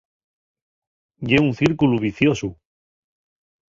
[1.29, 2.51] Ye un círculu viciosu.